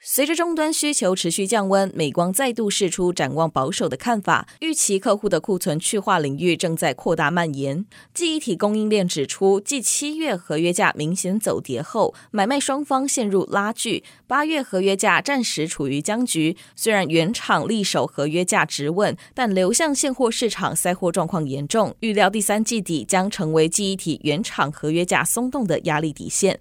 [0.00, 7.84] 随着终端需求持续降温，美光再度释出展望保守的看法，预期客户的库存去化领域正在扩大蔓延。
[8.14, 16.56] 记忆体供应链指出，继七月合约价明显走跌后，买卖双方陷入拉锯，八月合约价暂时处于僵局。
[16.76, 26.60] 虽然原厂力守合约价值稳，但流向现货市场塞货状况严重，预料第三季底将成为记忆体原厂合约价松动的压力底线。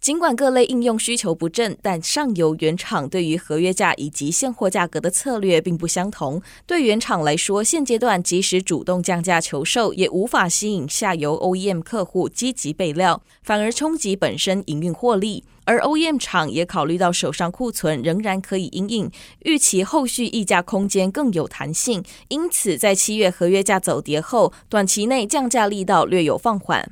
[0.00, 6.40] 尽管各类应用需求不振，但上游原厂对于合约价以及现货价格的策略并不相同。
[6.66, 15.44] 对原厂来说，现阶段即使主动降价求售，也无法吸引下游 OEM 客户积极备料，反而冲击本身营运获利。
[15.66, 26.90] 而 OEM 厂也考虑到手上库存仍然可以因应，预期后续议价空间更有弹性，因此在七月合约价走跌后，短期内降价力道略有放缓。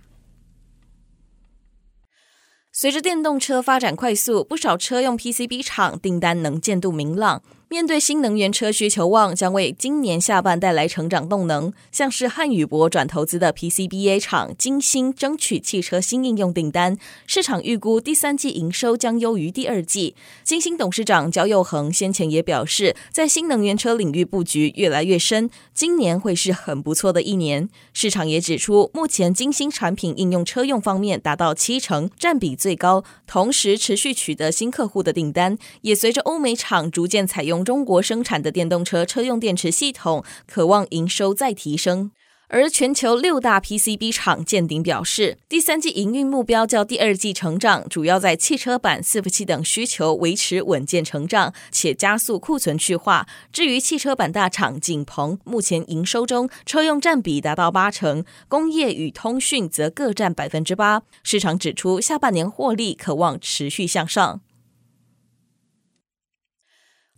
[2.81, 7.43] 随着电动车发展快速，不少车用 PCB 厂订单能见度明朗。
[7.71, 11.71] 面对新能源车需求旺，将为今年下半带来成长动能。
[11.93, 16.97] 像是汉语博转投资的 PCBA 厂晶心争取汽车新应用订单，
[17.27, 20.17] 市场预估第三季营收将优于第二季。
[20.43, 27.69] 晶心董事长焦佑恒先前也表示，在新能源车领域布局越来越深，今年会是很不错的一年。
[27.93, 37.58] 市场也指出，目前晶心产品应用车用方面达到七成，占比最高，同时持续取得新客户的订单，也随着欧美厂逐渐采用。
[37.65, 42.11] 中国生产的电动车车用电池系统，渴望营收再提升。
[42.51, 53.27] 而全球六大 PCB 厂见顶表示，第三季营运目标较第二季成长，主要在汽车板、伺服器等需求维持稳健成长，且加速库存去化。
[53.53, 61.03] 至于汽车板大厂景鹏，目前营收中车用占比达到八成，工业与通讯则各占百分之八。
[61.23, 64.41] 市场指出，下半年获利可望持续向上。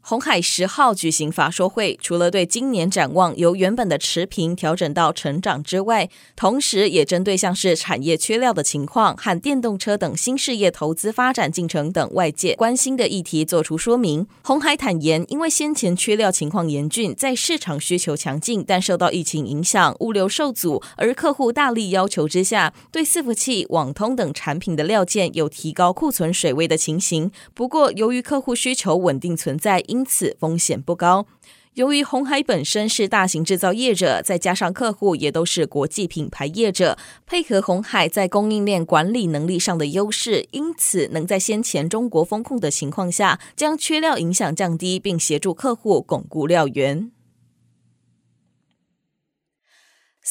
[0.03, 14.27] 鸿海十号举行法说会，除了对今年展望由原本的持平调整到成长之外，同时也针对像是产业缺料的情况和电动车等新事业投资发展进程等外界关心的议题做出说明。
[14.43, 27.31] 鸿海坦言，因为先前缺料情况严峻，在市场需求强劲，但受到疫情影响，物流受阻，而客户大力要求之下，对伺服器、网通等产品的料件有提高库存水位的情形。
[27.55, 31.27] 不过，由于客户需求稳定存在，因因此风险不高。
[31.75, 36.97] 由于红海本身是大型制造业者，再加上客户也都是国际品牌业者，
[37.27, 47.11] 配合红海在供应链管理能力上的优势，因此能在先前中国风控的情况下，将缺料影响降低，并协助客户巩固料源。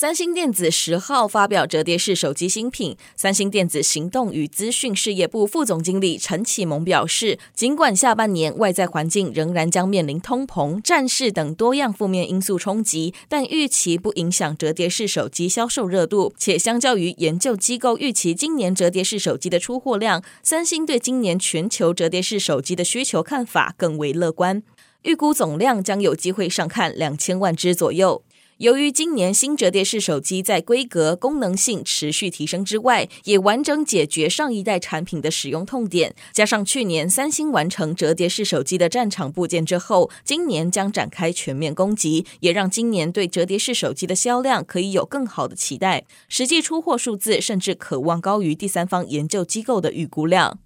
[0.01, 2.95] 三星电子十号发表折叠式手机新品。
[3.17, 16.33] 三星电子行动与资讯事业部副总经理陈启蒙表示，尽管下半年外在环境仍然将面临通膨、战事等多样负面因素冲击，但预期不影响折叠式手机销售热度。
[16.37, 24.63] 且相较于研究机构预期今年折叠式手机的出货量，三星对今年全球折叠式手机的需求看法更为乐观，
[25.01, 28.23] 预估总量将有机会上看两千万只左右。
[28.59, 46.03] 由于今年新折叠式手机在规格、功能性持续提升之外，也完整解决上一代产品的使用痛点，加上去年三星完成折叠式手机的战场部件之后，今年将展开全面攻击，也让今年对折叠式手机的销量可以有更好的期待。
[46.27, 50.59] 实际出货数字甚至可望高于第三方研究机构的预估量。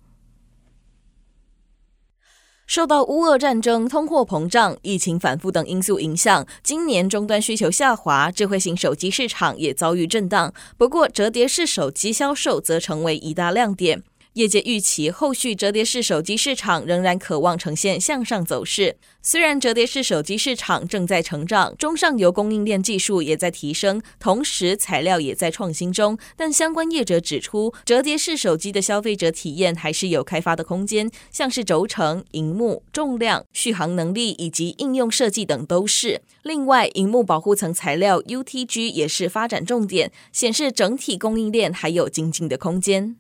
[2.74, 10.52] 受到乌俄战争、通货膨胀、疫情反复等因素影响，今年终端需求下滑，智慧型手机市场也遭遇震荡。
[10.76, 14.02] 不过，折叠式手机销售则成为一大亮点。
[14.34, 18.98] 业界预期后续折叠式手机市场仍然渴望呈现向上走势。
[19.22, 36.22] 虽然折叠式手机市场正在成长，中上游供应链技术也在提升，同时材料也在创新中，但相关业者指出，折叠式手机的消费者体验还是有开发的空间，像是轴承、荧幕、重量、续航能力以及应用设计等都是。
[36.42, 43.16] 另外，荧幕保护层材料 UTG 也是发展重点，显示整体供应链还有精进的空间。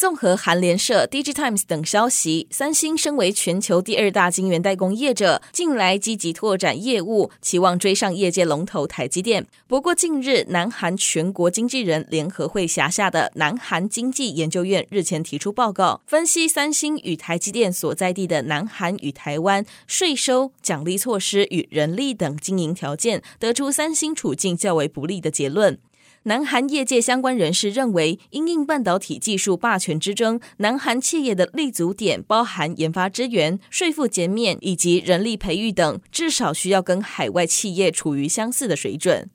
[0.00, 9.46] 综合韩联社、DigiTimes 等消息，三星身为全球第二大晶圆代工业者，近来积极拓展业务，期望追上业界龙头台积电。
[9.68, 25.78] 不过，近日南韩全国经纪人联合会辖下的南韩经济研究院日前提出报告，分析三星与台积电所在地的南韩与台湾税收、奖励措施与人力等经营条件，得出三星处境较为不利的结论。
[26.24, 39.30] 南韩业界相关人士认为，因应半导体技术霸权之争，南韩企业的立足点包含研发资源、税负减免以及人力培育等，至少需要跟海外企业处于相似的水准。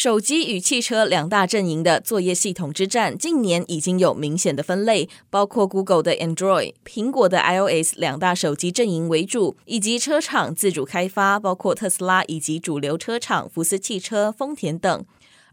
[0.00, 15.04] 手机与汽车两大阵营的作业系统之战，近年已经有明显的分类，包括 Google 的 Android、苹果的 iOS 两大手机阵营为主，以及车厂自主开发，包括特斯拉以及主流车厂福斯汽车、丰田等。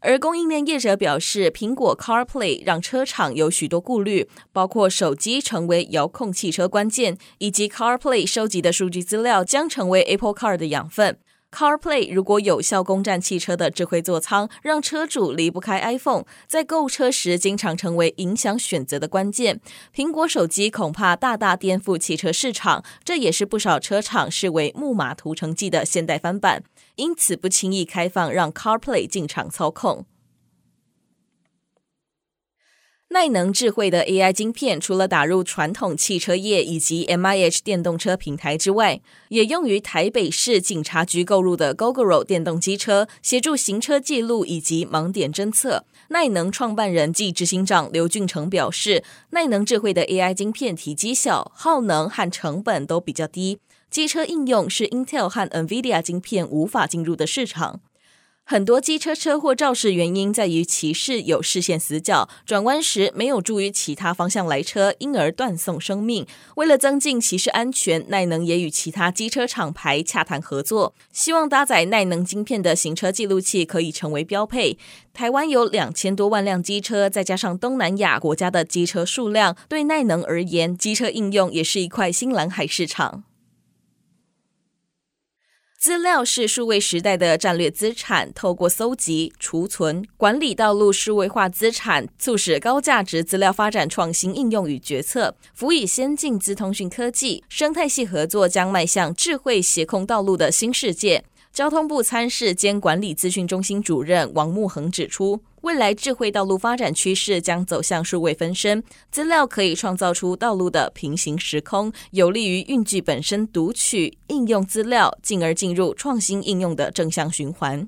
[0.01, 11.18] 而供应链业者表示，苹果 CarPlay 让车厂有许多顾虑，包括手机成为遥控汽车关键，以及 CarPlay 收集的数据资料将成为 Apple Car 的养分。
[11.56, 19.62] CarPlay 如果有效攻占汽车的智慧座舱，让车主离不开 iPhone，在购车时经常成为影响选择的关键。
[19.96, 26.62] 苹果手机恐怕大大颠覆汽车市场，这也是不少车厂视为木马屠城记的现代翻版，
[26.96, 30.06] 因此不轻易开放让 CarPlay 进场操控。
[33.10, 39.00] 耐能智慧的 AI 晶片，除了打入传统汽车业以及 MIH 电动车平台之外，
[39.30, 45.86] 也用于台北市警察局购入的 Gogoro 电动机车，协助行车记录以及盲点侦测。
[46.10, 53.60] 耐能创办人暨执行长刘俊成表示，耐能智慧的 AI 晶片体积小，耗能和成本都比较低，
[53.92, 57.81] 机车应用是 Intel 和 NVIDIA 晶片无法进入的市场。
[58.47, 66.27] 很多机车车祸肇事原因在于骑士有视线死角，转弯时没有注意其他方向来车，因而断送生命。
[66.56, 74.77] 为了增进骑士安全，耐能也与其他机车厂牌洽谈合作，希望搭载耐能晶片的行车记录器可以成为标配。
[75.12, 83.24] 台湾有两千多万辆机车，再加上东南亚国家的机车数量，对耐能而言，机车应用也是一块新蓝海市场。
[85.85, 95.35] 资料是数位时代的战略资产，透过搜集、储存、管理道路数位化资产，促使高价值资料发展创新应用与决策。
[95.53, 101.23] 辅以先进资通讯科技，生态系合作将迈向智慧协控道路的新世界。
[101.56, 117.88] 交通部参事兼管理资讯中心主任王木恒指出，未来智慧道路发展趋势将走向数位分身，资料可以创造出道路的平行时空，有利于运具本身读取、应用资料，进而进入创新应用的正向循环。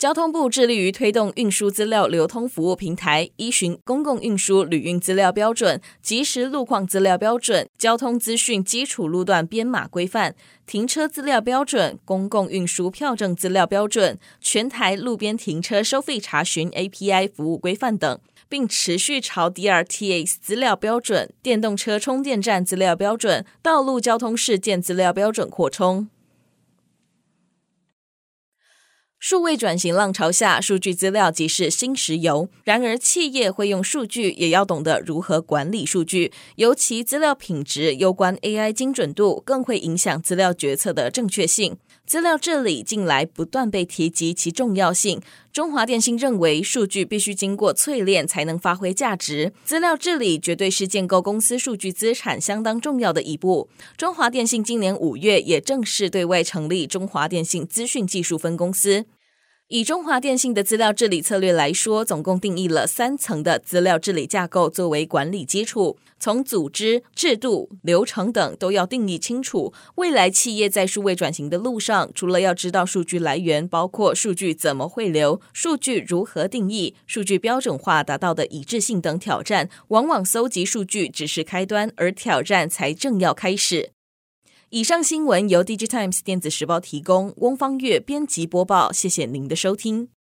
[0.00, 18.18] 交通部致力于推动运输资料流通服务平台，依循公共运输旅运资料标准、即时路况资料标准、交通资讯基础路段编码规范、停车资料标准、公共运输票证资料标准、全台路边停车收费查询 API 服务规范等，
[18.48, 26.08] 并持续朝 DRTS 资料标准、电动车充电站资料标准、道路交通事件资料标准扩充。
[29.20, 32.48] 数位转型浪潮下，数据资料即是新石油。
[32.64, 36.32] 然而，企业会用数据，也要懂得如何管理数据。
[36.56, 41.76] 尤其资料品质攸关 AI 精准度，更会影响资料决策的正确性。
[42.10, 45.20] 资料治理近来不断被提及其重要性。
[45.52, 49.52] 中华电信认为，数据必须经过淬炼才能发挥价值。
[49.64, 53.68] 资料治理绝对是建构公司数据资产相当重要的一步。
[53.96, 59.06] 中华电信今年五月也正式对外成立中华电信资讯技术分公司。
[59.72, 69.72] 以中华电信的资料治理策略来说，总共定义了三层的资料治理架构作为管理基础，从组织、制度、流程等都要定义清楚。
[69.94, 83.92] 未来企业在数位转型的路上，除了要知道数据来源，包括数据怎么汇流、数据如何定义、数据标准化达到的一致性等挑战，往往搜集数据只是开端，而挑战才正要开始。
[84.72, 88.92] 以上新闻由 DigiTimes 电子时报提供，翁方月编辑播报。
[88.92, 90.10] 谢谢您的收听。